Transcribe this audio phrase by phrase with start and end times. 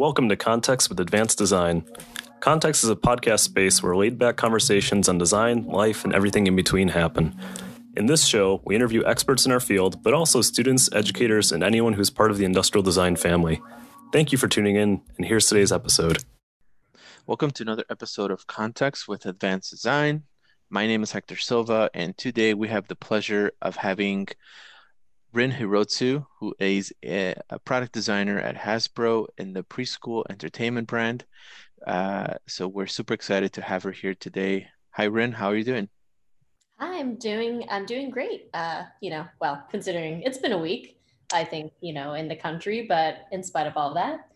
[0.00, 1.84] Welcome to Context with Advanced Design.
[2.40, 6.56] Context is a podcast space where laid back conversations on design, life, and everything in
[6.56, 7.38] between happen.
[7.98, 11.92] In this show, we interview experts in our field, but also students, educators, and anyone
[11.92, 13.60] who's part of the industrial design family.
[14.10, 16.24] Thank you for tuning in, and here's today's episode.
[17.26, 20.22] Welcome to another episode of Context with Advanced Design.
[20.70, 24.28] My name is Hector Silva, and today we have the pleasure of having
[25.32, 27.34] Rin Hirotsu, who is a,
[27.64, 31.24] product designer at Hasbro in the preschool entertainment brand.
[31.86, 34.66] Uh, so we're super excited to have her here today.
[34.90, 35.32] Hi, Rin.
[35.32, 35.88] How are you doing?
[36.78, 37.64] Hi, I'm doing.
[37.70, 38.48] I'm doing great.
[38.54, 40.98] Uh, you know, well, considering it's been a week,
[41.32, 44.28] I think you know in the country, but in spite of all that,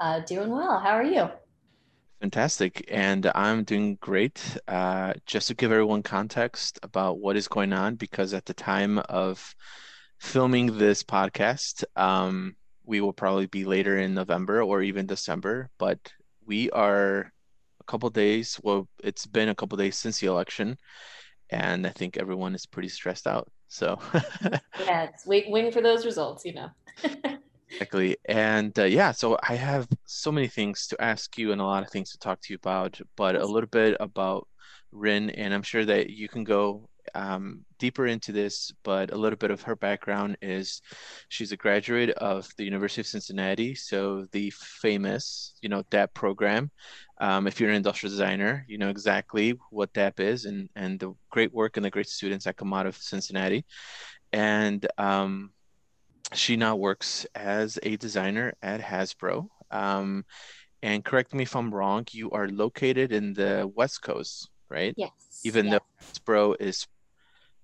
[0.00, 0.78] uh, doing well.
[0.80, 1.30] How are you?
[2.20, 2.84] Fantastic.
[2.88, 4.58] And I'm doing great.
[4.68, 8.98] Uh, just to give everyone context about what is going on, because at the time
[9.08, 9.54] of
[10.22, 11.84] filming this podcast.
[11.96, 12.54] Um,
[12.84, 15.98] we will probably be later in November or even December, but
[16.46, 17.32] we are
[17.80, 18.58] a couple days.
[18.62, 20.78] Well, it's been a couple days since the election,
[21.50, 23.50] and I think everyone is pretty stressed out.
[23.66, 23.98] So
[24.80, 26.70] yeah, it's wait, waiting for those results, you know.
[27.70, 31.64] exactly, and uh, yeah, so I have so many things to ask you and a
[31.64, 34.46] lot of things to talk to you about, but a little bit about
[34.92, 39.36] Rin, and I'm sure that you can go um, deeper into this, but a little
[39.36, 40.82] bit of her background is
[41.28, 46.70] she's a graduate of the University of Cincinnati, so the famous, you know, DAP program.
[47.20, 51.14] Um, if you're an industrial designer, you know exactly what DAP is and, and the
[51.30, 53.64] great work and the great students that come out of Cincinnati.
[54.32, 55.50] And um,
[56.34, 59.48] she now works as a designer at Hasbro.
[59.70, 60.24] Um,
[60.82, 64.94] and correct me if I'm wrong, you are located in the West Coast, right?
[64.96, 65.12] Yes.
[65.44, 66.86] Even though Hasbro is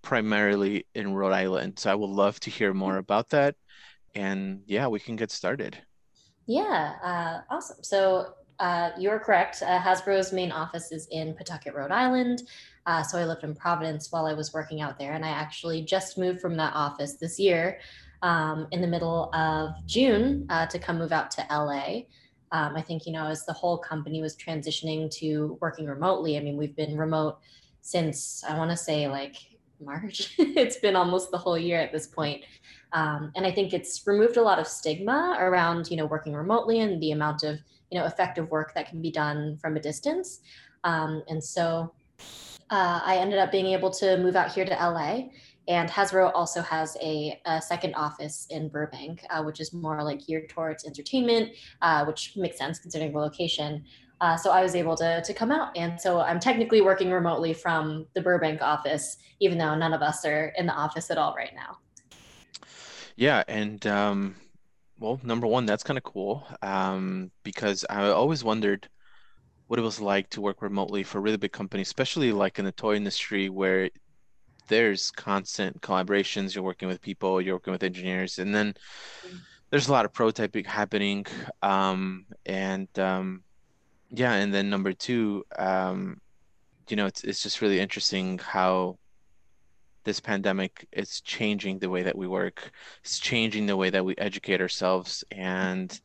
[0.03, 1.79] primarily in Rhode Island.
[1.79, 3.57] So I would love to hear more about that.
[4.15, 5.79] And yeah, we can get started.
[6.47, 7.83] Yeah, uh, awesome.
[7.83, 9.63] So uh, you're correct.
[9.63, 12.43] Uh, Hasbro's main office is in Pawtucket, Rhode Island.
[12.87, 15.13] Uh, so I lived in Providence while I was working out there.
[15.13, 17.81] And I actually just moved from that office this year
[18.23, 22.01] um, in the middle of June uh, to come move out to LA.
[22.51, 26.41] Um, I think, you know, as the whole company was transitioning to working remotely, I
[26.41, 27.39] mean, we've been remote
[27.83, 29.37] since I want to say like
[29.81, 30.35] March.
[30.39, 32.45] it's been almost the whole year at this point.
[32.93, 36.81] Um, and I think it's removed a lot of stigma around, you know, working remotely
[36.81, 37.59] and the amount of,
[37.91, 40.41] you know, effective work that can be done from a distance.
[40.85, 41.93] Um, and so
[42.71, 45.29] uh, I ended up being able to move out here to LA.
[45.69, 50.27] And Hasbro also has a, a second office in Burbank, uh, which is more like
[50.27, 51.51] geared towards entertainment,
[51.83, 53.85] uh, which makes sense considering the location.
[54.21, 55.77] Uh, so I was able to, to come out.
[55.77, 60.25] And so I'm technically working remotely from the Burbank office, even though none of us
[60.25, 61.79] are in the office at all right now.
[63.17, 63.45] Yeah.
[63.49, 64.37] And, um,
[64.99, 68.89] well, number one, that's kind of cool um, because I always wondered
[69.69, 72.65] what it was like to work remotely for a really big company, especially like in
[72.65, 73.91] the toy industry where
[74.67, 76.55] there's constant collaborations.
[76.55, 78.75] You're working with people, you're working with engineers, and then
[79.27, 79.37] mm-hmm.
[79.71, 81.27] there's a lot of prototyping happening.
[81.63, 83.45] Um, and um,
[84.11, 86.21] yeah, and then number two, um,
[86.89, 88.99] you know, it's it's just really interesting how
[90.05, 92.71] this pandemic is changing the way that we work.
[93.03, 95.99] It's changing the way that we educate ourselves, and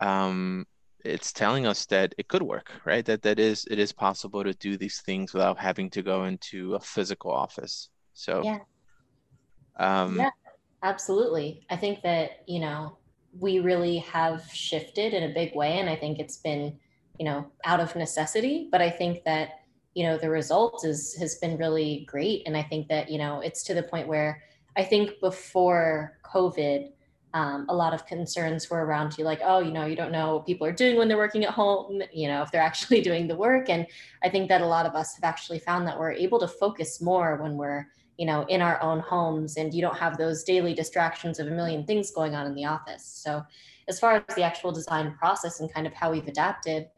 [0.00, 0.66] um,
[1.04, 3.04] it's telling us that it could work, right?
[3.04, 6.74] That that is it is possible to do these things without having to go into
[6.74, 7.88] a physical office.
[8.14, 8.58] So yeah,
[9.78, 10.30] um, yeah,
[10.84, 11.66] absolutely.
[11.68, 12.98] I think that you know
[13.36, 16.78] we really have shifted in a big way, and I think it's been
[17.18, 18.68] you know, out of necessity.
[18.70, 19.60] But I think that,
[19.94, 22.42] you know, the result is has been really great.
[22.46, 24.42] And I think that, you know, it's to the point where
[24.76, 26.90] I think before COVID,
[27.34, 30.36] um, a lot of concerns were around you like, oh, you know, you don't know
[30.36, 33.26] what people are doing when they're working at home, you know, if they're actually doing
[33.26, 33.70] the work.
[33.70, 33.86] And
[34.22, 37.00] I think that a lot of us have actually found that we're able to focus
[37.00, 37.86] more when we're,
[38.18, 41.50] you know, in our own homes and you don't have those daily distractions of a
[41.50, 43.04] million things going on in the office.
[43.04, 43.42] So
[43.88, 46.88] as far as the actual design process and kind of how we've adapted,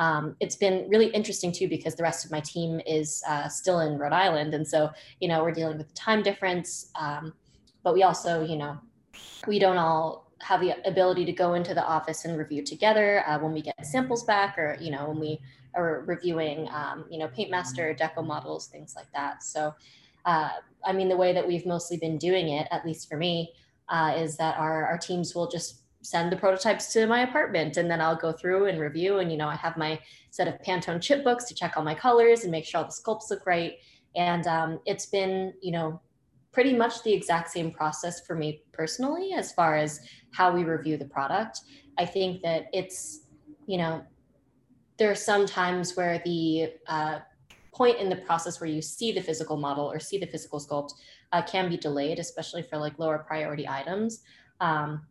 [0.00, 3.80] um, it's been really interesting too because the rest of my team is uh, still
[3.80, 6.90] in Rhode Island, and so you know we're dealing with the time difference.
[6.98, 7.34] Um,
[7.84, 8.78] but we also, you know,
[9.46, 13.38] we don't all have the ability to go into the office and review together uh,
[13.38, 15.38] when we get samples back, or you know when we
[15.74, 19.44] are reviewing, um, you know, PaintMaster, Deco models, things like that.
[19.44, 19.74] So,
[20.24, 20.48] uh,
[20.82, 23.52] I mean, the way that we've mostly been doing it, at least for me,
[23.90, 27.90] uh, is that our our teams will just send the prototypes to my apartment and
[27.90, 30.00] then I'll go through and review and you know I have my
[30.30, 32.92] set of Pantone chip books to check all my colors and make sure all the
[32.92, 33.74] sculpts look right
[34.16, 36.00] and um, it's been you know
[36.52, 40.00] pretty much the exact same process for me personally as far as
[40.32, 41.60] how we review the product.
[41.98, 43.26] I think that it's,
[43.66, 44.04] you know,
[44.96, 47.20] there are some times where the uh,
[47.72, 50.92] point in the process where you see the physical model or see the physical sculpt
[51.32, 54.22] uh, can be delayed, especially for like lower priority items.
[54.60, 55.06] Um,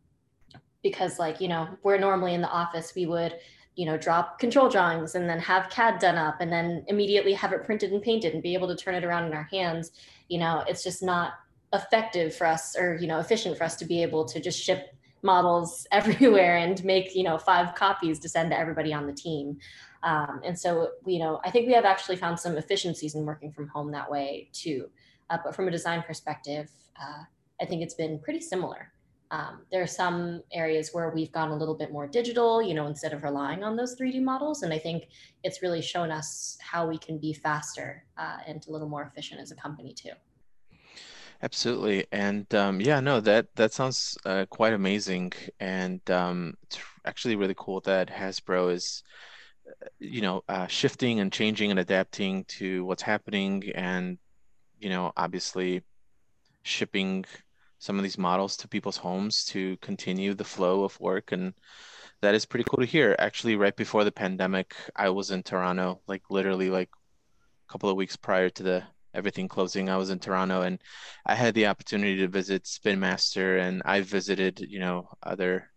[0.83, 3.35] because like, you know, we're normally in the office, we would,
[3.75, 7.53] you know, drop control drawings and then have CAD done up and then immediately have
[7.53, 9.91] it printed and painted and be able to turn it around in our hands.
[10.27, 11.33] You know, it's just not
[11.73, 14.93] effective for us or, you know, efficient for us to be able to just ship
[15.21, 19.57] models everywhere and make, you know, five copies to send to everybody on the team.
[20.03, 23.51] Um, and so, you know, I think we have actually found some efficiencies in working
[23.51, 24.89] from home that way too.
[25.29, 27.23] Uh, but from a design perspective, uh,
[27.61, 28.91] I think it's been pretty similar.
[29.31, 32.87] Um, there are some areas where we've gone a little bit more digital, you know,
[32.87, 34.63] instead of relying on those 3D models.
[34.63, 35.09] And I think
[35.43, 39.39] it's really shown us how we can be faster uh, and a little more efficient
[39.39, 40.11] as a company too.
[41.41, 45.31] Absolutely, and um, yeah, no, that that sounds uh, quite amazing,
[45.61, 49.03] and um, it's actually really cool that Hasbro is,
[49.65, 54.17] uh, you know, uh, shifting and changing and adapting to what's happening, and
[54.79, 55.81] you know, obviously
[56.63, 57.23] shipping
[57.79, 61.53] some of these models to people's homes to continue the flow of work and
[62.21, 63.15] that is pretty cool to hear.
[63.17, 67.95] Actually right before the pandemic i was in toronto like literally like a couple of
[67.95, 68.83] weeks prior to the
[69.13, 70.79] everything closing i was in toronto and
[71.25, 75.67] i had the opportunity to visit spin master and i visited you know other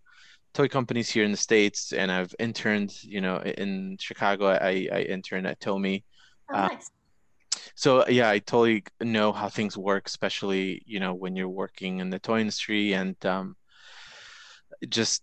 [0.52, 4.48] toy companies here in the states and i've interned you know in chicago.
[4.48, 6.04] I, I interned at tomy
[6.52, 6.90] oh, uh, nice
[7.74, 12.10] so yeah i totally know how things work especially you know when you're working in
[12.10, 13.56] the toy industry and um,
[14.88, 15.22] just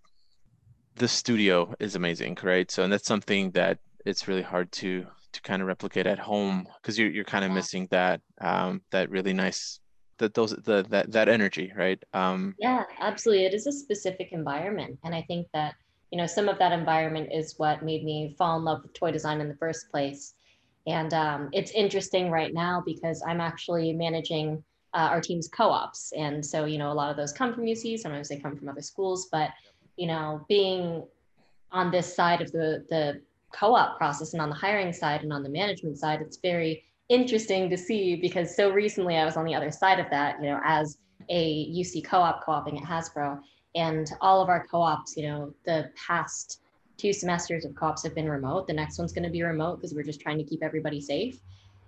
[0.96, 2.70] the studio is amazing right?
[2.70, 6.68] So and that's something that it's really hard to to kind of replicate at home
[6.82, 7.56] because you're, you're kind of yeah.
[7.56, 9.80] missing that um, that really nice
[10.18, 12.02] that those the that that energy right?
[12.14, 13.46] Um, yeah absolutely.
[13.46, 15.76] It is a specific environment and i think that
[16.12, 19.12] you know some of that environment is what made me fall in love with toy
[19.12, 20.34] design in the first place
[20.90, 24.64] and um, it's interesting right now because I'm actually managing
[24.96, 26.12] uh, our team's co-ops.
[26.18, 28.68] And so, you know, a lot of those come from UC, sometimes they come from
[28.68, 29.52] other schools, but,
[29.98, 31.04] you know, being
[31.72, 33.22] on this side of the, the
[33.54, 37.70] co-op process and on the hiring side and on the management side, it's very interesting
[37.70, 40.60] to see because so recently I was on the other side of that, you know,
[40.64, 40.98] as
[41.30, 43.40] a UC co-op co-oping at Hasbro
[43.76, 46.62] and all of our co-ops, you know, the past
[47.00, 48.68] two semesters of co-ops have been remote.
[48.68, 51.40] The next one's going to be remote because we're just trying to keep everybody safe.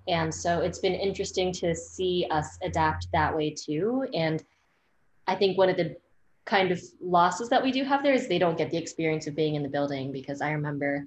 [0.08, 4.08] And so it's been interesting to see us adapt that way too.
[4.13, 4.44] And
[5.28, 5.96] I think one of the
[6.46, 9.36] kind of losses that we do have there is they don't get the experience of
[9.36, 11.06] being in the building because I remember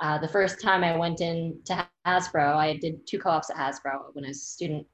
[0.00, 4.14] uh, the first time I went in to Hasbro, I did two co-ops at Hasbro
[4.14, 4.86] when I was a student.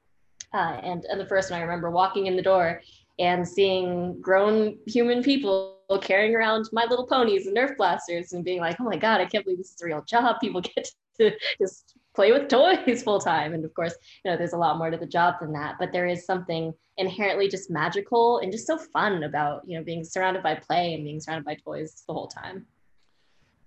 [0.53, 2.81] Uh, and, and the first one I remember walking in the door
[3.19, 8.59] and seeing grown human people carrying around my little ponies and nerf blasters and being
[8.59, 10.39] like oh my god i can't believe this is a real job.
[10.41, 10.87] People get
[11.19, 14.77] to just play with toys full time and of course you know there's a lot
[14.77, 18.67] more to the job than that but there is something inherently just magical and just
[18.67, 22.13] so fun about you know being surrounded by play and being surrounded by toys the
[22.13, 22.65] whole time.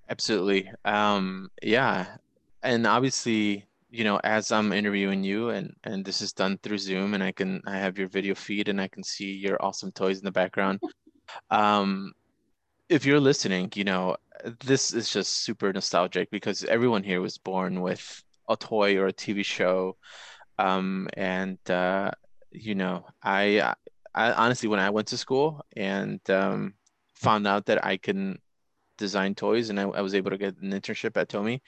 [0.08, 0.70] Absolutely.
[0.84, 2.06] Um yeah.
[2.62, 7.14] And obviously you know, as I'm interviewing you and and this is done through Zoom
[7.14, 10.18] and I can I have your video feed and I can see your awesome toys
[10.18, 10.80] in the background.
[11.50, 12.12] Um
[12.88, 14.16] if you're listening, you know,
[14.64, 19.12] this is just super nostalgic because everyone here was born with a toy or a
[19.12, 19.96] TV show.
[20.58, 22.10] Um and uh
[22.52, 23.74] you know, I
[24.14, 26.74] I honestly when I went to school and um
[27.14, 28.38] found out that I can
[28.98, 31.60] design toys and I, I was able to get an internship at Tomy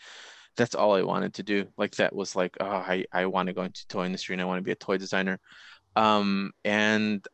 [0.59, 1.68] that's all I wanted to do.
[1.78, 4.44] Like that was like, oh, I, I want to go into toy industry and I
[4.44, 5.38] want to be a toy designer.
[5.97, 7.26] Um, and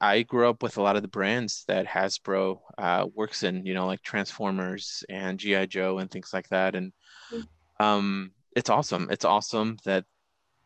[0.00, 3.74] I grew up with a lot of the brands that Hasbro uh, works in, you
[3.74, 6.74] know, like Transformers and GI Joe and things like that.
[6.74, 6.92] And
[7.32, 7.46] mm.
[7.78, 9.08] um, it's awesome.
[9.10, 10.04] It's awesome that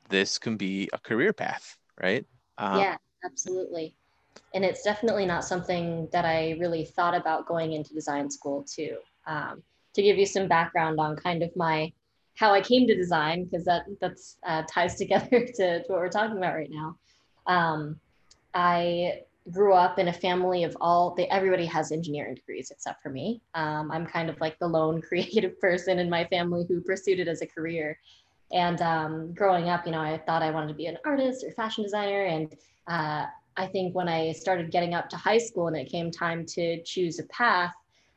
[0.09, 2.25] this can be a career path, right?
[2.59, 3.97] Um, yeah, absolutely.
[4.55, 8.97] And it's definitely not something that I really thought about going into design school too.
[9.27, 9.63] Um,
[9.95, 11.93] to give you some background on kind of my
[12.37, 16.09] how I came to design, because that that's uh, ties together to, to, what we're
[16.09, 16.97] talking about right now.
[17.47, 18.01] Um,
[18.55, 19.21] I
[19.51, 23.43] grew up in a family of all they, everybody has engineering degrees except for me.
[23.55, 27.29] Um, I'm kind of like the lone creative person in my family who pursued it
[27.29, 27.99] as a career.
[28.53, 31.51] And um, growing up, you know, I thought I wanted to be an artist or
[31.53, 32.25] fashion designer.
[32.25, 32.55] And
[32.87, 36.47] uh, I think when I started getting up to high school and it came time
[36.47, 37.75] to choose a path,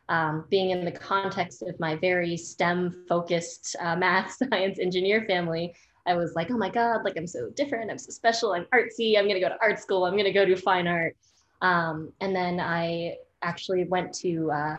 [0.10, 5.74] um, being in the context of my very STEM focused uh, math, science, engineer family,
[6.08, 7.92] I was like, oh my God, like I'm so different.
[7.92, 8.54] I'm so special.
[8.54, 9.18] I'm artsy.
[9.18, 10.06] I'm going to go to art school.
[10.06, 11.16] I'm going to go do fine art.
[11.62, 14.78] Um, and then I actually went to uh,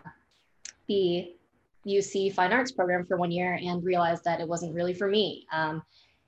[0.88, 1.35] the
[1.87, 5.47] UC Fine Arts program for one year and realized that it wasn't really for me.
[5.52, 5.82] Um,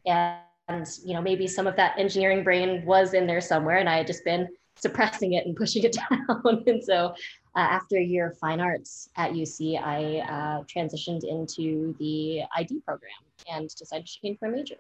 [0.07, 0.39] and,
[0.69, 3.99] and, you know, maybe some of that engineering brain was in there somewhere and I
[3.99, 6.65] had just been suppressing it and pushing it down.
[6.67, 7.15] and so
[7.61, 12.81] uh, after a year of fine arts at UC, I uh, transitioned into the ID
[12.87, 13.21] program
[13.53, 14.77] and decided to change my major.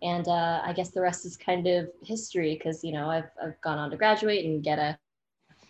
[0.00, 3.60] And uh, I guess the rest is kind of history because, you know, I've, I've
[3.60, 4.98] gone on to graduate and get a,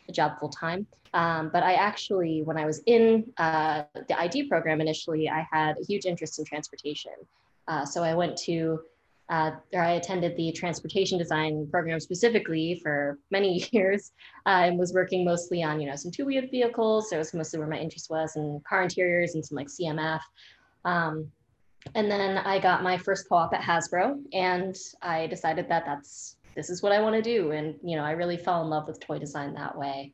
[0.09, 0.87] a job full time.
[1.14, 5.76] Um, but I actually, when I was in uh, the ID program initially, I had
[5.83, 7.12] a huge interest in transportation.
[7.66, 8.81] Uh, so I went to
[9.33, 14.12] uh, I attended the transportation design program specifically for many years
[14.45, 17.09] uh, and was working mostly on, you know, some two-wheeled vehicles.
[17.09, 20.21] So it was mostly where my interest was in car interiors and some like CMF.
[20.85, 21.33] Um,
[21.95, 26.69] and then I got my first co-op at Hasbro and I decided that that's, this
[26.69, 27.53] is what I want to do.
[27.53, 30.12] And, you know, I really fell in love with toy design that way.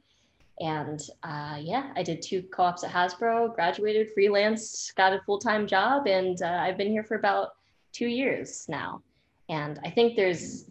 [0.61, 6.07] And uh, yeah, I did two co-ops at Hasbro, graduated, freelanced, got a full-time job,
[6.09, 7.51] and uh, I've been here for about
[7.93, 9.01] two years now.
[9.49, 10.64] And I think there's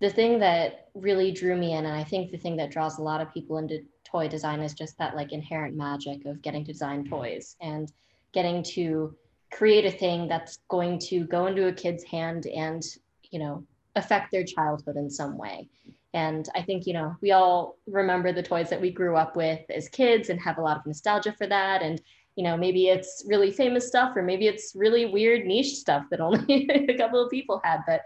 [0.00, 3.02] the thing that really drew me in, and I think the thing that draws a
[3.02, 6.72] lot of people into toy design is just that like inherent magic of getting to
[6.72, 7.92] design toys and
[8.32, 9.14] getting to
[9.52, 12.82] create a thing that's going to go into a kid's hand and,
[13.30, 13.64] you know,
[13.96, 15.68] affect their childhood in some way.
[16.12, 19.60] And I think, you know, we all remember the toys that we grew up with
[19.68, 21.82] as kids and have a lot of nostalgia for that.
[21.82, 22.00] And
[22.36, 26.20] you know, maybe it's really famous stuff or maybe it's really weird niche stuff that
[26.20, 28.02] only a couple of people had, but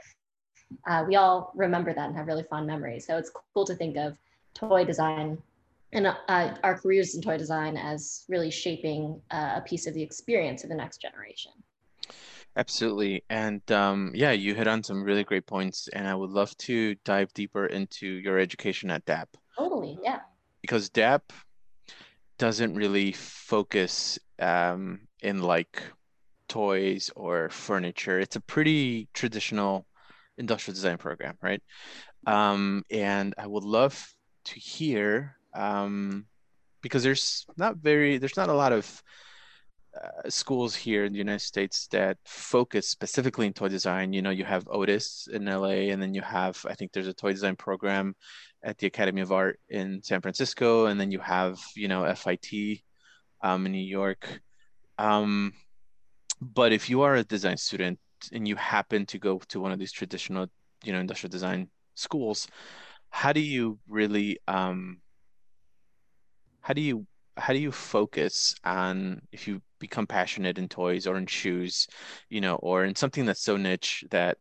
[0.86, 3.06] uh, we all remember that and have really fond memories.
[3.06, 4.18] So it's cool to think of
[4.54, 5.38] toy design
[5.92, 10.02] and uh, our careers in toy design as really shaping uh, a piece of the
[10.02, 11.52] experience of the next generation.
[12.56, 13.24] Absolutely.
[13.30, 15.88] And um, yeah, you hit on some really great points.
[15.92, 19.28] And I would love to dive deeper into your education at DAP.
[19.56, 19.98] Totally.
[20.02, 20.20] Yeah.
[20.60, 21.32] Because DAP
[22.38, 25.82] doesn't really focus um, in like
[26.48, 28.18] toys or furniture.
[28.18, 29.86] It's a pretty traditional
[30.38, 31.62] industrial design program, right?
[32.26, 34.14] Um, and I would love
[34.46, 36.26] to hear um,
[36.82, 39.02] because there's not very there's not a lot of
[40.02, 44.12] uh, schools here in the United States that focus specifically in toy design.
[44.12, 47.14] You know, you have Otis in LA, and then you have I think there's a
[47.14, 48.14] toy design program
[48.62, 52.82] at the Academy of Art in San Francisco, and then you have you know FIT
[53.42, 54.40] um, in New York.
[54.98, 55.52] Um,
[56.40, 57.98] but if you are a design student
[58.32, 60.46] and you happen to go to one of these traditional,
[60.84, 62.48] you know, industrial design schools,
[63.10, 65.00] how do you really um,
[66.60, 71.16] how do you how do you focus on if you become passionate in toys or
[71.16, 71.86] in shoes,
[72.28, 74.38] you know, or in something that's so niche that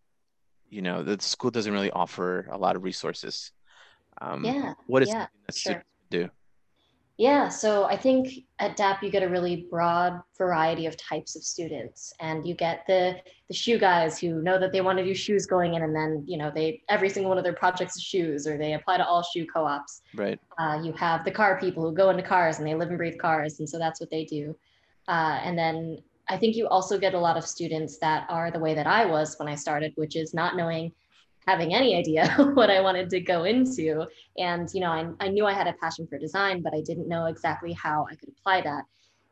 [0.70, 3.52] you know the school doesn't really offer a lot of resources
[4.22, 4.74] um, yeah.
[4.88, 5.84] What is yeah, that sure.
[6.10, 6.30] do?
[7.18, 11.44] Yeah, so I think at DAP you get a really broad variety of types of
[11.44, 13.18] students, and you get the
[13.48, 16.24] the shoe guys who know that they want to do shoes going in, and then
[16.28, 19.06] you know they every single one of their projects is shoes, or they apply to
[19.06, 20.02] all shoe co-ops.
[20.16, 20.40] Right.
[20.60, 23.18] Uh, you have the car people who go into cars and they live and breathe
[23.18, 24.56] cars, and so that's what they do.
[25.08, 26.00] Uh, and then
[26.30, 29.06] I think you also get a lot of students that are the way that I
[29.06, 30.92] was when I started, which is not knowing
[31.48, 34.06] having any idea what I wanted to go into.
[34.38, 37.08] And, you know, I, I knew I had a passion for design, but I didn't
[37.08, 38.84] know exactly how I could apply that.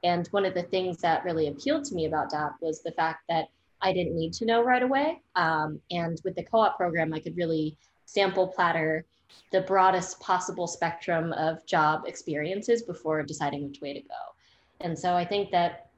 [0.03, 3.23] And one of the things that really appealed to me about DAP was the fact
[3.27, 3.47] that
[3.81, 5.21] I didn't need to know right away.
[5.35, 9.05] Um, and with the co op program, I could really sample platter
[9.51, 14.34] the broadest possible spectrum of job experiences before deciding which way to go.
[14.81, 15.89] And so I think that,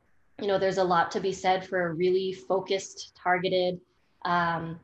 [0.42, 3.80] you know, there's a lot to be said for a really focused, targeted
[4.26, 4.80] um,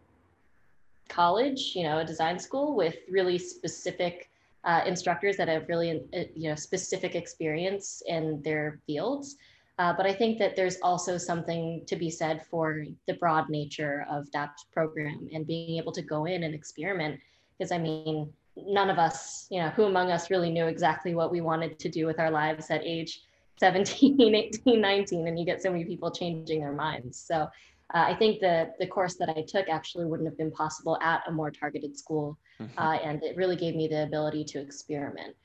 [1.09, 4.29] college, you know, a design school with really specific
[4.63, 9.35] uh, instructors that have really, uh, you know, specific experience in their fields.
[9.79, 14.05] Uh, but I think that there's also something to be said for the broad nature
[14.09, 17.19] of that program and being able to go in and experiment.
[17.57, 21.31] Because I mean, none of us, you know, who among us really knew exactly what
[21.31, 23.21] we wanted to do with our lives at age
[23.57, 27.17] 17, 18, 19, and you get so many people changing their minds.
[27.19, 27.47] So
[27.93, 31.21] uh, I think the the course that I took actually wouldn't have been possible at
[31.27, 32.79] a more targeted school, mm-hmm.
[32.79, 35.35] uh, and it really gave me the ability to experiment.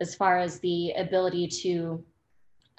[0.00, 2.02] As far as the ability to,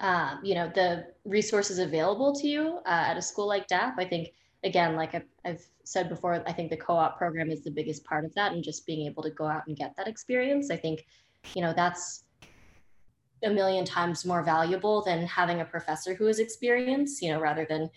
[0.00, 4.04] uh, you know, the resources available to you uh, at a school like DAP, I
[4.04, 4.32] think
[4.64, 8.24] again, like I've, I've said before, I think the co-op program is the biggest part
[8.24, 10.70] of that, and just being able to go out and get that experience.
[10.70, 11.06] I think,
[11.54, 12.24] you know, that's
[13.42, 17.66] a million times more valuable than having a professor who has experience, you know, rather
[17.68, 17.90] than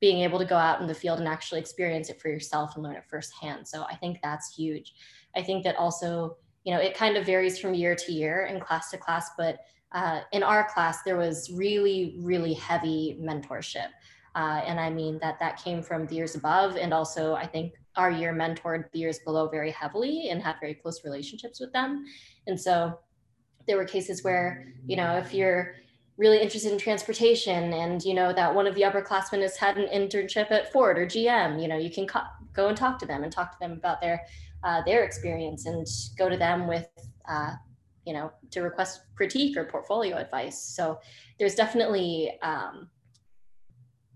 [0.00, 2.84] being able to go out in the field and actually experience it for yourself and
[2.84, 3.66] learn it firsthand.
[3.66, 4.94] So I think that's huge.
[5.34, 8.60] I think that also, you know, it kind of varies from year to year and
[8.60, 9.60] class to class, but
[9.92, 13.88] uh, in our class, there was really, really heavy mentorship.
[14.34, 16.76] Uh, and I mean that that came from the years above.
[16.76, 20.74] And also, I think our year mentored the years below very heavily and had very
[20.74, 22.04] close relationships with them.
[22.46, 22.98] And so
[23.66, 25.74] there were cases where, you know, if you're
[26.16, 29.86] really interested in transportation and you know that one of the upperclassmen has had an
[29.88, 32.20] internship at Ford or GM, you know, you can co-
[32.54, 34.24] go and talk to them and talk to them about their
[34.64, 36.88] uh, their experience and go to them with
[37.28, 37.52] uh,
[38.04, 40.58] you know to request critique or portfolio advice.
[40.58, 40.98] So
[41.38, 42.88] there's definitely um,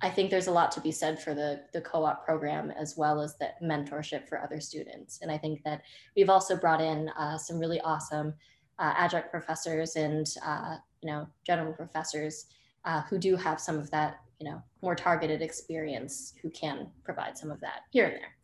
[0.01, 3.21] I think there's a lot to be said for the the co-op program as well
[3.21, 5.19] as the mentorship for other students.
[5.21, 5.83] And I think that
[6.17, 8.35] we've also brought in uh, some really awesome
[8.81, 12.47] uh, adjunct professors and uh, you know general professors
[12.85, 17.37] uh, who do have some of that you know more targeted experience who can provide
[17.37, 18.37] some of that here and there.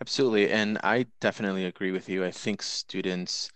[0.00, 0.50] Absolutely.
[0.50, 2.24] And i definitely agree with you.
[2.24, 3.50] I think students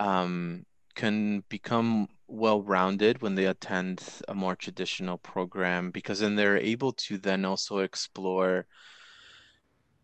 [0.00, 0.64] um,
[0.94, 7.18] can become well-rounded when they attend a more traditional program because then they're able to
[7.18, 8.66] then also explore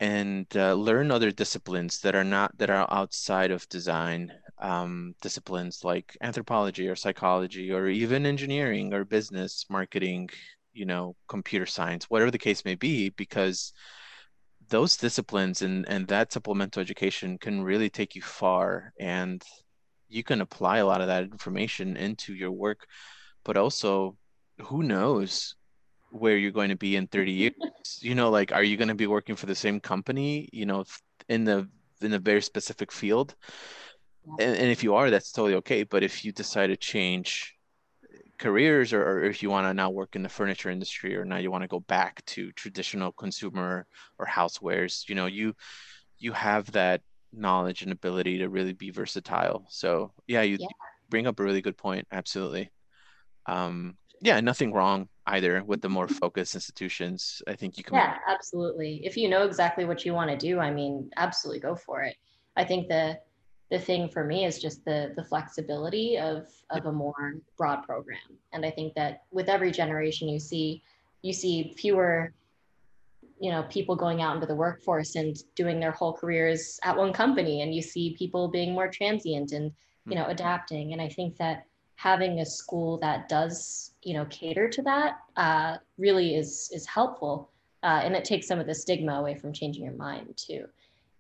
[0.00, 5.85] and uh, learn other disciplines that are not that are outside of design um, disciplines
[5.85, 10.29] like anthropology or psychology or even engineering or business marketing
[10.73, 13.73] you know computer science whatever the case may be because
[14.69, 19.43] those disciplines and and that supplemental education can really take you far and
[20.13, 22.87] you can apply a lot of that information into your work.
[23.45, 24.17] But also
[24.61, 25.57] who knows
[26.11, 27.55] where you're going to be in 30 years?
[28.01, 30.85] You know like are you going to be working for the same company you know
[31.29, 31.69] in the
[32.01, 33.35] in a very specific field
[34.38, 35.83] and, and if you are that's totally okay.
[35.83, 37.55] But if you decide to change
[38.38, 41.37] careers or, or if you want to now work in the furniture industry or now
[41.37, 43.87] you want to go back to traditional consumer
[44.19, 45.55] or housewares you know you
[46.19, 47.02] you have that
[47.33, 49.64] knowledge and ability to really be versatile.
[49.69, 50.67] So yeah you yeah.
[51.09, 52.07] bring up a really good point.
[52.12, 52.71] Absolutely.
[53.47, 57.43] Um yeah nothing wrong either with the more focused institutions.
[57.47, 59.00] I think you can yeah absolutely.
[59.05, 62.16] If you know exactly what you want to do i mean absolutely go for it.
[62.57, 63.18] I think the
[63.73, 68.29] the thing for me is just the the flexibility of of a more broad program.
[68.53, 70.83] And i think that with every generation you see
[71.23, 72.35] you see fewer
[73.41, 77.15] you know people going out into the workforce and doing their whole careers at one
[77.15, 77.63] company.
[77.63, 79.73] And you see people being more transient and
[80.07, 80.33] you know mm-hmm.
[80.33, 80.93] adapting.
[80.93, 81.65] And i think that
[81.97, 87.49] having a school that does you know cater to that uh, really is is helpful.
[87.85, 90.67] Uh, and it takes some of the stigma away from changing your mind too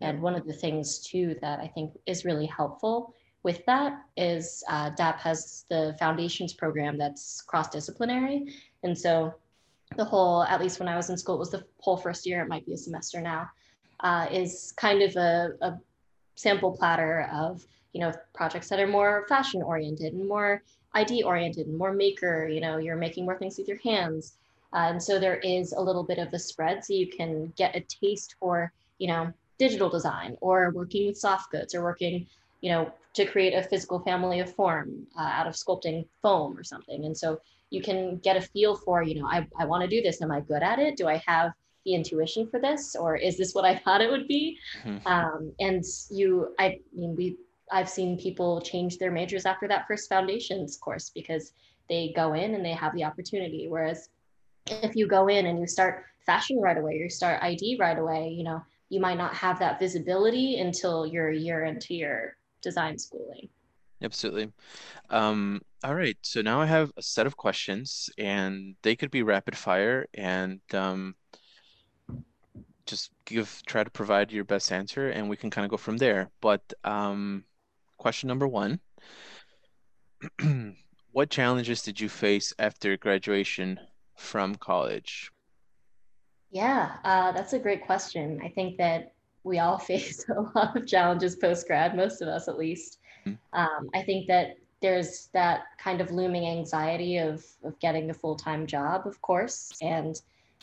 [0.02, 4.62] and one of the things too that I think is really helpful with that is
[4.68, 8.54] uh, DAP has the foundations program that's cross-disciplinary.
[8.82, 9.34] And so
[9.96, 12.42] the whole, at least when I was in school, it was the whole first year,
[12.42, 13.50] it might be a semester now,
[14.00, 15.78] uh, is kind of a, a
[16.36, 20.62] sample platter of, you know, projects that are more fashion oriented and more
[20.94, 24.34] ID oriented and more maker, you know, you're making more things with your hands.
[24.72, 27.76] Uh, and so there is a little bit of the spread so you can get
[27.76, 32.26] a taste for, you know, digital design or working with soft goods or working,
[32.60, 36.64] you know, to create a physical family of form uh, out of sculpting foam or
[36.64, 37.04] something.
[37.04, 40.02] And so you can get a feel for, you know, I, I want to do
[40.02, 40.22] this.
[40.22, 40.96] Am I good at it?
[40.96, 41.52] Do I have
[41.84, 42.94] the intuition for this?
[42.94, 44.58] Or is this what I thought it would be?
[44.84, 45.06] Mm-hmm.
[45.06, 47.36] Um, and you, I mean, we,
[47.70, 51.52] I've seen people change their majors after that first foundations course because
[51.88, 53.68] they go in and they have the opportunity.
[53.68, 54.08] Whereas
[54.66, 58.28] if you go in and you start fashion right away, you start ID right away,
[58.28, 62.98] you know, you might not have that visibility until you're a year into your design
[62.98, 63.48] schooling.
[64.02, 64.52] Absolutely.
[65.08, 66.18] Um, all right.
[66.20, 70.60] So now I have a set of questions, and they could be rapid fire, and
[70.74, 71.14] um,
[72.84, 75.96] just give try to provide your best answer, and we can kind of go from
[75.96, 76.30] there.
[76.42, 77.44] But um,
[77.96, 78.78] question number one:
[81.12, 83.80] What challenges did you face after graduation
[84.18, 85.31] from college?
[86.52, 88.40] Yeah, uh, that's a great question.
[88.44, 92.46] I think that we all face a lot of challenges post grad, most of us
[92.46, 92.98] at least.
[93.26, 93.58] Mm-hmm.
[93.58, 98.36] Um, I think that there's that kind of looming anxiety of, of getting a full
[98.36, 99.72] time job, of course.
[99.80, 100.20] And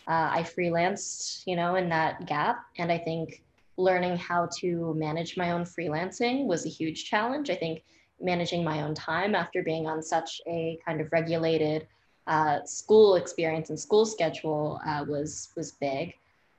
[0.07, 2.65] uh, I freelanced, you know, in that gap.
[2.77, 3.43] And I think
[3.77, 7.49] learning how to manage my own freelancing was a huge challenge.
[7.49, 7.83] I think
[8.21, 11.87] managing my own time after being on such a kind of regulated
[12.29, 16.13] uh, school experience and school schedule uh, was was big.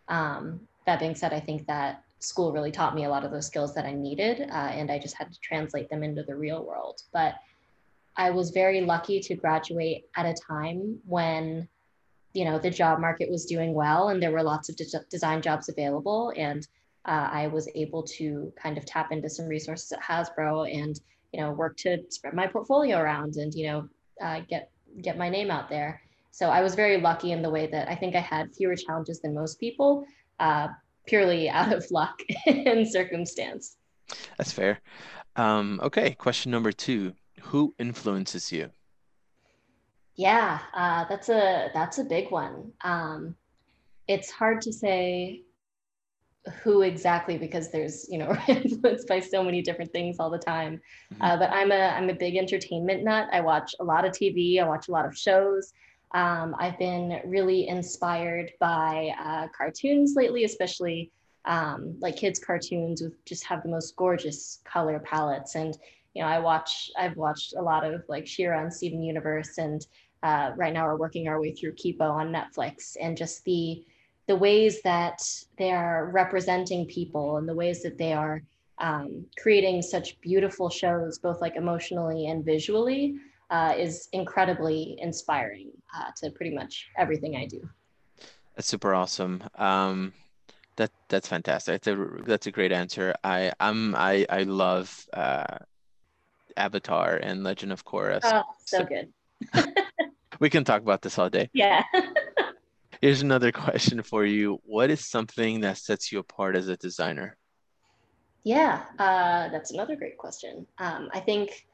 [0.08, 3.46] Um, that being said, I think that school really taught me a lot of those
[3.46, 6.64] skills that I needed, uh, and I just had to translate them into the real
[6.64, 7.02] world.
[7.12, 7.36] But
[8.16, 11.68] I was very lucky to graduate at a time when
[12.32, 15.42] you know, the job market was doing well and there were lots of de- design
[15.42, 16.32] jobs available.
[16.36, 16.66] And
[17.06, 21.00] uh, I was able to kind of tap into some resources at Hasbro and,
[21.32, 23.88] you know, work to spread my portfolio around and, you know,
[24.22, 24.70] uh, get
[25.02, 26.00] get my name out there.
[26.30, 29.20] So I was very lucky in the way that I think I had fewer challenges
[29.20, 30.04] than most people,
[30.38, 30.68] uh,
[31.06, 33.76] purely out of luck and circumstance.
[34.36, 34.80] That's fair.
[35.36, 38.70] Um, okay, question number two: Who influences you?
[40.16, 42.72] Yeah, uh, that's a that's a big one.
[42.82, 43.36] Um,
[44.08, 45.42] it's hard to say
[46.62, 50.80] who exactly because there's you know influenced by so many different things all the time.
[51.12, 51.22] Mm-hmm.
[51.22, 53.28] Uh, but I'm a I'm a big entertainment nut.
[53.32, 54.60] I watch a lot of TV.
[54.60, 55.72] I watch a lot of shows.
[56.12, 61.12] Um, I've been really inspired by uh, cartoons lately, especially
[61.44, 65.76] um, like kids cartoons with just have the most gorgeous color palettes and
[66.14, 69.86] you know i watch i've watched a lot of like She-Ra and steven universe and
[70.22, 73.82] uh, right now we're working our way through kipo on netflix and just the
[74.30, 75.20] the ways that
[75.58, 78.40] they are representing people and the ways that they are
[78.78, 83.16] um, creating such beautiful shows both like emotionally and visually
[83.50, 87.60] uh, is incredibly inspiring uh, to pretty much everything i do
[88.54, 90.12] that's super awesome um,
[90.76, 91.82] that that's fantastic.
[91.82, 93.14] That's a that's a great answer.
[93.24, 95.58] I I'm I I love uh,
[96.56, 98.20] Avatar and Legend of Korra.
[98.22, 99.12] Oh, so, so good.
[100.40, 101.50] we can talk about this all day.
[101.52, 101.82] Yeah.
[103.00, 104.58] Here's another question for you.
[104.64, 107.36] What is something that sets you apart as a designer?
[108.44, 110.66] Yeah, uh, that's another great question.
[110.78, 111.66] Um, I think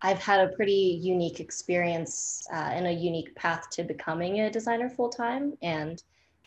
[0.00, 4.88] I've had a pretty unique experience uh, and a unique path to becoming a designer
[4.88, 5.54] full time.
[5.60, 6.02] And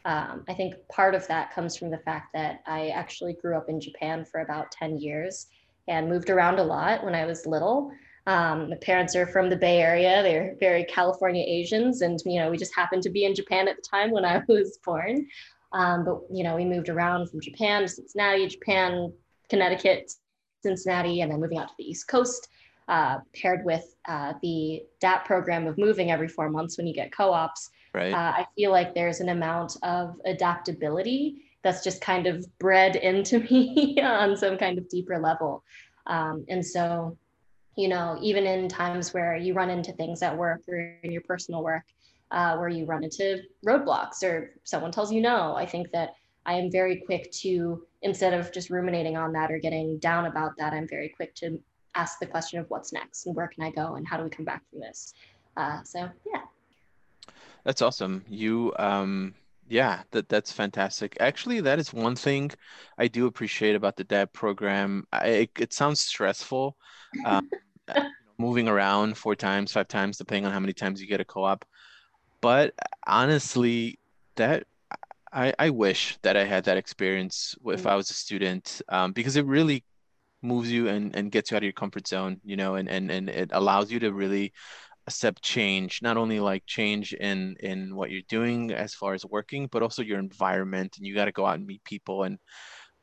[0.05, 3.69] um, I think part of that comes from the fact that I actually grew up
[3.69, 5.47] in Japan for about 10 years
[5.88, 7.91] and moved around a lot when I was little.
[8.27, 10.21] Um, my parents are from the Bay Area.
[10.21, 12.01] They're very California Asians.
[12.01, 14.41] And, you know, we just happened to be in Japan at the time when I
[14.47, 15.27] was born.
[15.73, 19.12] Um, but, you know, we moved around from Japan to Cincinnati, Japan,
[19.49, 20.12] Connecticut,
[20.62, 22.49] Cincinnati, and then moving out to the East Coast,
[22.88, 27.12] uh, paired with uh, the DAP program of moving every four months when you get
[27.12, 27.69] co ops.
[27.93, 28.13] Right.
[28.13, 33.39] Uh, I feel like there's an amount of adaptability that's just kind of bred into
[33.51, 35.63] me on some kind of deeper level.
[36.07, 37.17] Um, and so,
[37.75, 41.21] you know, even in times where you run into things at work or in your
[41.21, 41.84] personal work,
[42.31, 46.12] uh, where you run into roadblocks or someone tells you no, I think that
[46.45, 50.53] I am very quick to, instead of just ruminating on that or getting down about
[50.57, 51.60] that, I'm very quick to
[51.95, 54.29] ask the question of what's next and where can I go and how do we
[54.29, 55.13] come back from this.
[55.57, 56.41] Uh, so, yeah.
[57.63, 58.25] That's awesome.
[58.27, 59.36] You, um,
[59.71, 61.15] yeah, that that's fantastic.
[61.21, 62.51] Actually, that is one thing
[62.97, 65.05] I do appreciate about the DAP program.
[65.13, 66.75] I, it, it sounds stressful,
[67.25, 67.49] um,
[68.38, 71.63] moving around four times, five times, depending on how many times you get a co-op.
[72.41, 72.73] But
[73.07, 73.97] honestly,
[74.36, 74.65] that
[75.31, 79.38] I, I wish that I had that experience if I was a student, um, because
[79.38, 79.86] it really
[80.41, 83.10] moves you and, and gets you out of your comfort zone, you know, and, and,
[83.10, 84.51] and it allows you to really
[85.12, 89.67] accept change not only like change in in what you're doing as far as working
[89.71, 92.39] but also your environment and you got to go out and meet people and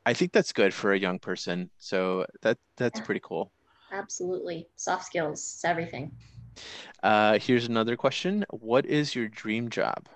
[0.05, 3.51] i think that's good for a young person so that that's pretty cool.
[3.91, 4.67] Absolutely.
[4.75, 6.11] Soft skills everything.
[7.03, 8.45] Uh here's another question.
[8.51, 10.07] What is your dream job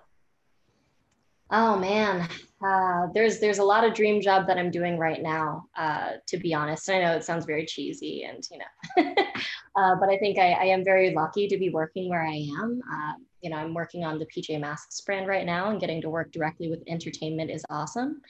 [1.51, 2.27] Oh man,
[2.65, 5.65] uh, there's there's a lot of dream job that I'm doing right now.
[5.77, 9.13] Uh, to be honest, I know it sounds very cheesy, and you know,
[9.75, 12.81] uh, but I think I, I, am very lucky to be working where I am.
[12.91, 16.09] Uh, you know, I'm working on the PJ Masks brand right now, and getting to
[16.09, 18.21] work directly with entertainment is awesome.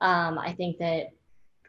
[0.00, 1.10] Um, I think that,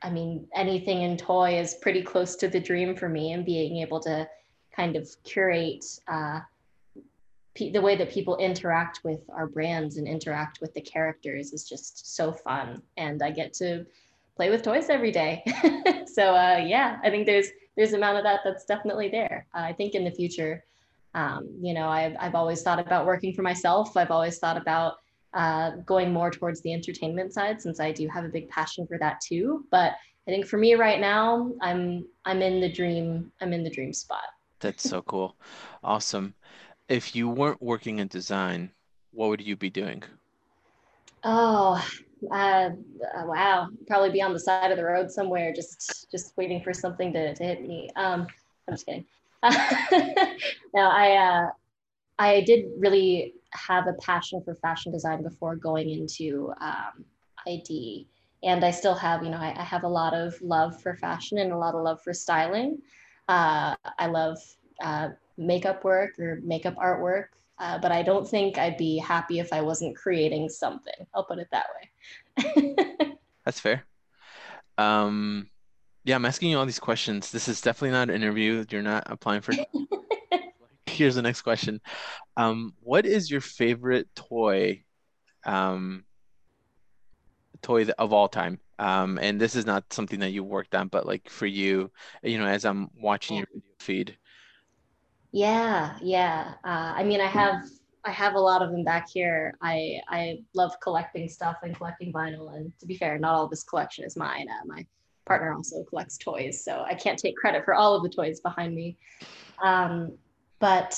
[0.01, 3.77] I mean, anything in toy is pretty close to the dream for me, and being
[3.77, 4.27] able to
[4.73, 6.39] kind of curate uh,
[7.55, 12.15] the way that people interact with our brands and interact with the characters is just
[12.15, 13.85] so fun and i get to
[14.35, 15.43] play with toys every day.
[16.07, 19.47] So uh, yeah i think there's there's amount of that that's definitely there.
[19.55, 20.63] Uh, i think in the future
[21.15, 23.95] um, you know I've, I've always thought about working for myself.
[23.97, 24.95] I've always thought about
[25.33, 28.97] uh, going more towards the entertainment side since i do have a big passion for
[28.99, 29.65] that too.
[29.71, 29.93] But
[30.27, 33.93] i think for me right now i'm i'm in the dream i'm in the dream
[33.93, 34.25] spot.
[34.59, 35.35] That's so cool.
[35.83, 36.35] Awesome
[36.93, 38.69] if you weren't working in design,
[39.11, 40.03] what would you be doing?
[41.23, 41.83] Oh,
[42.31, 42.69] uh,
[43.25, 43.69] wow!
[43.87, 47.33] Probably be on the side of the road somewhere, just just waiting for something to,
[47.33, 47.89] to hit me.
[47.95, 48.27] Um,
[48.67, 49.05] I'm just kidding.
[49.43, 51.49] no, I uh,
[52.19, 57.03] I did really have a passion for fashion design before going into um,
[57.47, 58.07] ID,
[58.43, 59.23] and I still have.
[59.23, 61.81] You know, I, I, have a lot of love for fashion and a lot of
[61.81, 62.77] love for styling.
[63.27, 64.37] Uh, I love
[64.83, 67.27] uh, makeup work or makeup artwork.
[67.59, 71.07] uh, but I don't think I'd be happy if I wasn't creating something.
[71.13, 72.75] I'll put it that way.
[73.45, 73.85] That's fair.
[74.77, 75.49] Um,
[76.03, 77.31] yeah, I'm asking you all these questions.
[77.31, 78.65] This is definitely not an interview.
[78.69, 79.53] You're not applying for.
[80.85, 81.79] Here's the next question.
[82.37, 84.83] Um, what is your favorite toy,
[85.45, 86.03] um,
[87.61, 88.59] toy of all time?
[88.79, 91.91] Um, and this is not something that you worked on, but like for you,
[92.21, 94.17] you know, as I'm watching your video feed.
[95.33, 96.53] Yeah, yeah.
[96.63, 97.65] Uh, I mean, I have
[98.05, 99.57] I have a lot of them back here.
[99.61, 102.55] I I love collecting stuff and collecting vinyl.
[102.55, 104.47] And to be fair, not all this collection is mine.
[104.47, 104.85] Uh, my
[105.25, 108.75] partner also collects toys, so I can't take credit for all of the toys behind
[108.75, 108.95] me.
[109.63, 110.15] Um,
[110.59, 110.95] but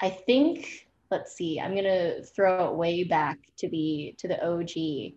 [0.00, 1.58] I think let's see.
[1.58, 5.14] I'm gonna throw it way back to the to the OG.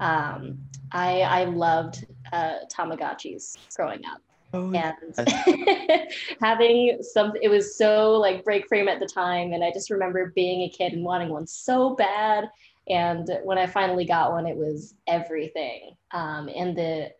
[0.00, 0.58] Um,
[0.92, 4.20] I I loved uh, Tamagotchis growing up.
[4.54, 6.08] Oh, and
[6.40, 10.32] having something it was so like break frame at the time and i just remember
[10.36, 12.48] being a kid and wanting one so bad.
[12.88, 15.96] And when i finally got one it was everything.
[16.12, 17.10] Um, and the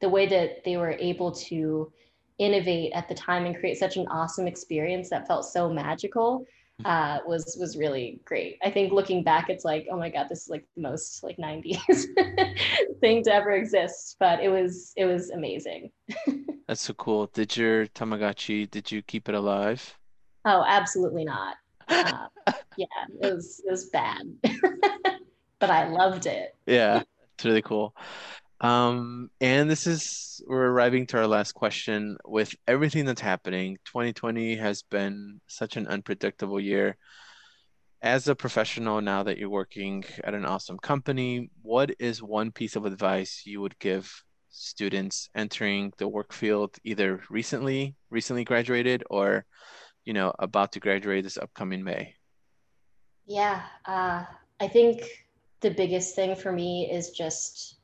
[0.00, 1.92] the way that they were able to
[2.38, 6.44] innovate at the time and create such an awesome experience that felt so magical
[6.84, 8.58] uh, was was really great.
[8.62, 11.38] I think looking back, it's like, oh my god, this is like the most like
[11.38, 12.06] '90s
[13.00, 14.16] thing to ever exist.
[14.18, 15.90] But it was it was amazing.
[16.68, 17.26] That's so cool.
[17.26, 18.70] Did your Tamagotchi?
[18.70, 19.98] Did you keep it alive?
[20.44, 21.56] Oh, absolutely not.
[21.88, 22.26] Uh,
[22.76, 22.86] yeah,
[23.20, 24.22] it was it was bad,
[25.60, 26.56] but I loved it.
[26.66, 27.02] Yeah,
[27.36, 27.94] it's really cool.
[28.62, 32.16] Um, and this is, we're arriving to our last question.
[32.24, 36.96] With everything that's happening, 2020 has been such an unpredictable year.
[38.00, 42.76] As a professional, now that you're working at an awesome company, what is one piece
[42.76, 49.44] of advice you would give students entering the work field, either recently, recently graduated, or
[50.04, 52.14] you know, about to graduate this upcoming May?
[53.26, 54.24] Yeah, uh,
[54.60, 55.04] I think
[55.60, 57.78] the biggest thing for me is just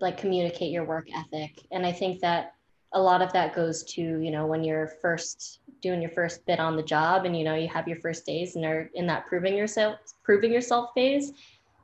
[0.00, 1.64] like communicate your work ethic.
[1.70, 2.54] And i think that
[2.92, 6.58] a lot of that goes to you know when you're first doing your first bit
[6.58, 9.26] on the job and you know you have your first days and are in that
[9.26, 11.32] proving yourself proving yourself phase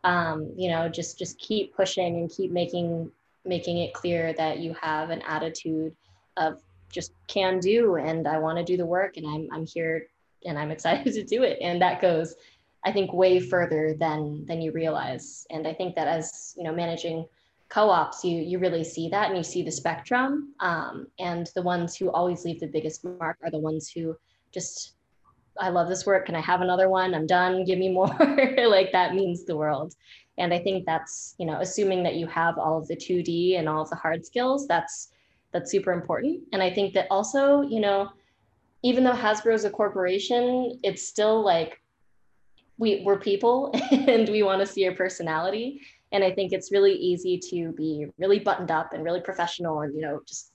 [0.04, 3.10] um, you know just just keep pushing and keep making
[3.44, 5.94] making it clear that you have an attitude
[6.36, 10.06] of just can do and i want to do the work and i'm i'm here
[10.44, 11.58] and i'm excited to do it.
[11.60, 12.34] And that goes
[12.84, 15.46] i think way further than than you realize.
[15.50, 17.26] And i think that as you know managing
[17.72, 21.96] co-ops you you really see that and you see the spectrum um, and the ones
[21.96, 24.14] who always leave the biggest mark are the ones who
[24.52, 24.96] just
[25.58, 26.26] i love this work.
[26.26, 27.14] Can i have another one?
[27.14, 27.64] I'm done.
[27.64, 28.14] Give me more.
[28.76, 29.94] Like that means the world.
[30.36, 33.68] And i think that's you know assuming that you have all of the 2d and
[33.68, 35.08] all of the hard skills that's
[35.52, 36.42] that's super important.
[36.52, 38.10] And i think that also you know
[38.82, 41.80] even though hasbro is a corporation it's still like
[42.78, 45.80] we, we're people and we want to see your personality
[46.12, 49.94] and i think it's really easy to be really buttoned up and really professional and
[49.94, 50.52] you know just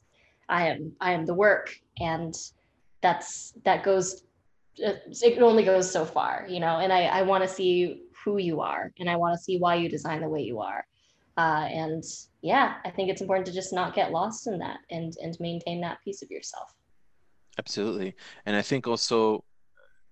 [0.49, 2.33] i am i am the work and
[3.01, 4.23] that's that goes
[4.77, 8.61] it only goes so far you know and i i want to see who you
[8.61, 10.85] are and i want to see why you design the way you are
[11.37, 12.03] uh, and
[12.41, 15.81] yeah i think it's important to just not get lost in that and and maintain
[15.81, 16.73] that piece of yourself
[17.57, 18.15] absolutely
[18.45, 19.43] and i think also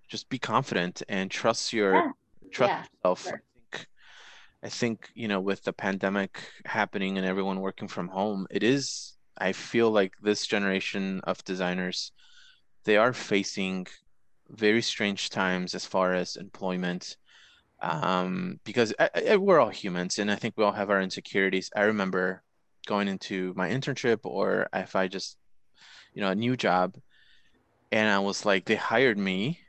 [0.08, 2.12] just be confident and trust your yeah.
[2.51, 3.41] trust yeah, yourself sure.
[4.65, 9.13] I think, you know, with the pandemic happening and everyone working from home, it is,
[9.38, 12.12] I feel like this generation of designers,
[12.84, 13.86] they are facing
[14.49, 17.15] very strange times as far as employment.
[17.80, 21.69] Um, because I, I, we're all humans and I think we all have our insecurities.
[21.75, 22.41] I remember
[22.88, 25.38] going into my internship or if I just,
[26.15, 26.95] you know, a new job
[27.91, 29.60] and I was like, they hired me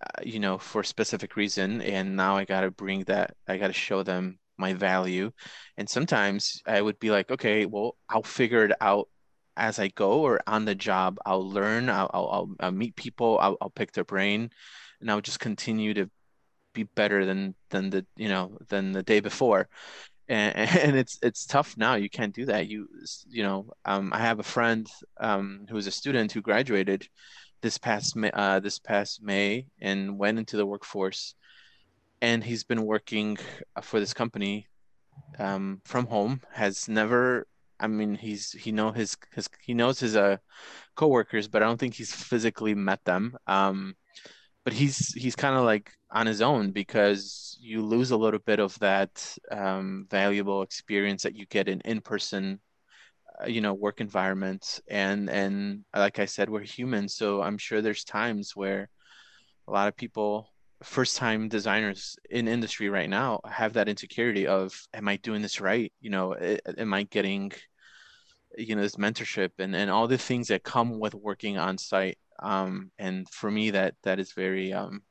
[0.00, 1.82] uh, you know, for a specific reason.
[1.82, 5.32] And now I got to bring that, I got to show them my value.
[5.76, 9.08] And sometimes I would be like, okay, well, I'll figure it out
[9.56, 11.18] as I go or on the job.
[11.26, 14.50] I'll learn, I'll, I'll, I'll meet people, I'll, I'll pick their brain,
[15.00, 16.10] and I'll just continue to
[16.74, 19.68] be better than, than the, you know, than the day before.
[20.28, 21.94] And, and it's it's tough now.
[21.96, 22.68] You can't do that.
[22.68, 22.88] You
[23.28, 27.08] you know, um, I have a friend um, who was a student who graduated,
[27.62, 31.34] this past uh, this past May and went into the workforce,
[32.20, 33.38] and he's been working
[33.82, 34.66] for this company
[35.38, 36.40] um, from home.
[36.52, 37.46] Has never,
[37.78, 40.38] I mean, he's he know his his he knows his uh
[40.96, 43.36] coworkers, but I don't think he's physically met them.
[43.46, 43.94] Um,
[44.64, 48.60] but he's he's kind of like on his own because you lose a little bit
[48.60, 52.60] of that um, valuable experience that you get in in person
[53.46, 58.04] you know work environments and and like i said we're humans so i'm sure there's
[58.04, 58.88] times where
[59.68, 64.72] a lot of people first time designers in industry right now have that insecurity of
[64.94, 65.92] am i doing this right?
[66.00, 66.34] You know
[66.78, 67.52] am i getting
[68.56, 72.18] you know this mentorship and and all the things that come with working on site
[72.42, 75.02] um and for me that that is very um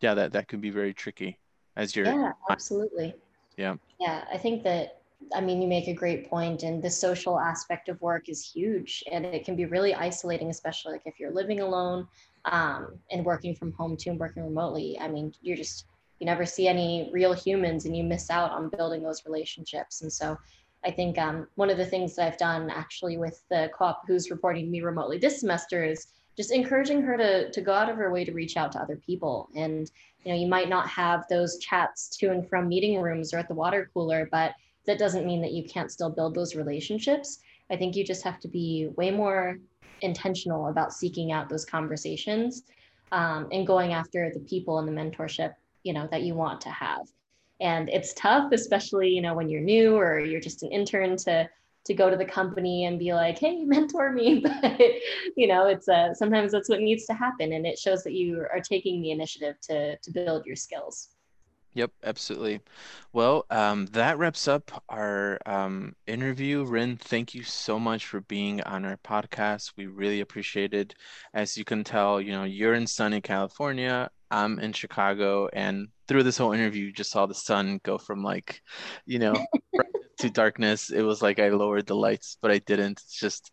[0.00, 1.38] yeah that that can be very tricky
[1.76, 3.14] as you're yeah absolutely.
[3.56, 3.76] Yeah.
[4.00, 5.00] Yeah i think that
[5.34, 9.02] i mean you make a great point and the social aspect of work is huge
[9.10, 12.06] and it can be really isolating especially like if you're living alone
[12.46, 14.98] um, and working from home too and working remotely.
[15.00, 15.86] I mean you're just
[16.20, 20.02] you never see any real humans and you miss out on building those relationships.
[20.02, 20.38] And so
[20.84, 24.30] i think um, one of the things that i've done actually with the co-op who's
[24.30, 27.96] reporting to me remotely this semester is just encouraging her to, to go out of
[27.96, 29.48] her way to reach out to other people.
[29.54, 29.90] And
[30.24, 33.48] you know you might not have those chats to and from meeting rooms or at
[33.48, 34.54] the water cooler but
[34.86, 37.40] that doesn't mean that you can't still build those relationships.
[37.70, 39.58] I think you just have to be way more
[40.00, 42.64] intentional about seeking out those conversations
[43.12, 46.70] um, and going after the people and the mentorship you know that you want to
[46.70, 47.06] have.
[47.60, 51.48] And it's tough especially you know when you're new or you're just an intern to
[51.84, 54.44] to go to the company and be like hey mentor me.
[54.62, 54.80] But
[55.36, 58.46] you know it's uh, sometimes that's what needs to happen and it shows that you
[58.52, 61.10] are taking the initiative to to build your skills
[61.74, 62.60] Yep, absolutely.
[63.12, 66.64] Well, um, that wraps up our um, interview.
[66.64, 69.72] Rin, thank you so much for being on our podcast.
[69.76, 70.94] We really appreciate it.
[71.34, 76.22] As you can tell, you know, you're in sunny California, I'm in Chicago, and through
[76.22, 78.62] this whole interview, you just saw the sun go from like,
[79.04, 79.34] you know,
[80.20, 80.90] to darkness.
[80.90, 83.00] It was like I lowered the lights, but I didn't.
[83.00, 83.50] It's just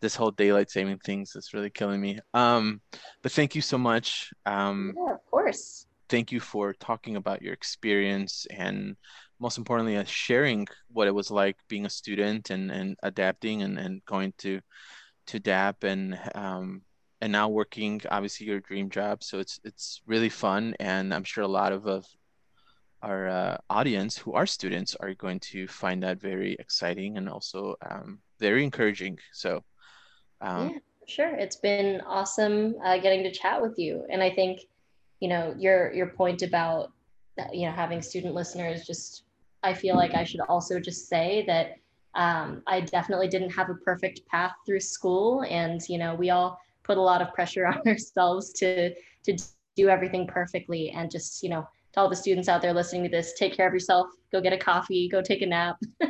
[0.00, 2.18] this whole daylight saving things that's really killing me.
[2.32, 2.80] Um,
[3.22, 4.30] but thank you so much.
[4.46, 8.96] Um, yeah, of course thank you for talking about your experience and
[9.40, 13.78] most importantly uh, sharing what it was like being a student and, and adapting and,
[13.78, 14.60] and going to
[15.26, 16.82] to DAAP and um,
[17.20, 19.22] and now working obviously your dream job.
[19.22, 22.06] So it's it's really fun and I'm sure a lot of, of
[23.02, 27.76] our uh, audience who are students are going to find that very exciting and also
[27.88, 29.18] um, very encouraging.
[29.32, 29.62] So
[30.40, 31.34] um, yeah sure.
[31.34, 34.60] It's been awesome uh, getting to chat with you and I think
[35.20, 36.92] you know your your point about
[37.52, 39.24] you know having student listeners just
[39.62, 41.76] i feel like i should also just say that
[42.14, 45.42] um, i definitely didn't have a perfect path through school.
[45.42, 49.36] And you know we all put a lot of pressure on ourselves to to
[49.76, 53.08] do everything perfectly and just you know to all the students out there listening to
[53.08, 55.76] this take care of yourself go get a coffee go take a nap.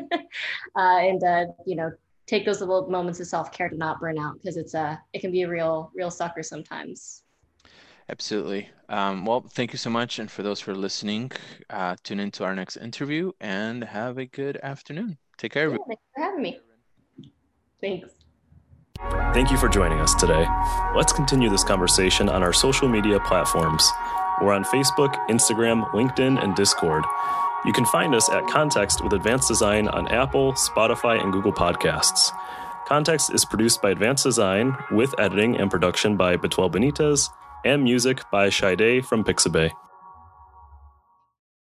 [0.76, 1.90] Uh, and uh, you know
[2.26, 5.32] take those little moments of self-care to not burn out because it's a it can
[5.32, 7.22] be a real real sucker sometimes
[8.10, 8.70] Absolutely.
[8.88, 10.18] Um, well, thank you so much.
[10.18, 11.30] And for those who are listening,
[11.68, 15.18] uh, tune into our next interview and have a good afternoon.
[15.36, 15.70] Take care.
[15.70, 16.60] Yeah, thanks for having me.
[17.80, 18.08] Thanks.
[19.32, 20.46] Thank you for joining us today.
[20.96, 23.88] Let's continue this conversation on our social media platforms.
[24.40, 27.04] We're on Facebook, Instagram, LinkedIn, and Discord.
[27.64, 32.32] You can find us at Context with Advanced Design on Apple, Spotify, and Google Podcasts.
[32.86, 37.28] Context is produced by Advanced Design with editing and production by Betuel Benitez
[37.68, 39.70] and music by Shide from Pixabay.